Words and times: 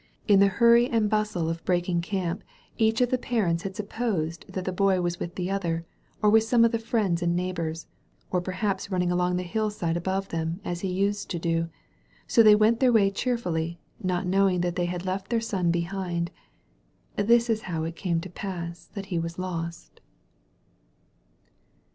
In 0.27 0.39
the 0.39 0.47
hurry 0.47 0.89
and 0.89 1.11
bustle 1.11 1.47
of 1.47 1.63
break 1.63 1.87
ing 1.87 2.01
camp 2.01 2.43
each 2.79 3.01
of 3.01 3.11
the 3.11 3.19
parents 3.19 3.61
had 3.61 3.75
supposed 3.75 4.51
that 4.51 4.65
the 4.65 4.71
Boy 4.71 4.99
was 4.99 5.19
with 5.19 5.35
the 5.35 5.51
other, 5.51 5.85
or 6.23 6.31
with 6.31 6.41
some 6.43 6.65
of 6.65 6.71
the 6.71 6.79
friends 6.79 7.21
and 7.21 7.35
neighbors, 7.35 7.85
or 8.31 8.41
periiaps 8.41 8.89
running 8.89 9.11
along 9.11 9.35
the 9.35 9.43
hillside 9.43 9.95
above 9.95 10.29
them 10.29 10.59
as 10.65 10.81
he 10.81 10.87
used 10.91 11.29
to 11.29 11.37
do. 11.37 11.69
So 12.25 12.43
ihey 12.43 12.57
went 12.57 12.79
their 12.79 12.91
way 12.91 13.11
cheerfuUy, 13.11 13.77
not 14.01 14.25
knowing 14.25 14.61
that 14.61 14.73
thqr 14.73 14.87
had 14.87 15.05
left 15.05 15.29
their 15.29 15.39
son 15.39 15.69
behind. 15.69 16.31
This 17.15 17.47
is 17.47 17.61
how 17.69 17.83
it 17.83 17.95
came 17.95 18.19
to 18.21 18.29
pass 18.31 18.87
that 18.95 19.05
he 19.13 19.19
was 19.19 19.37
lost. 19.37 20.01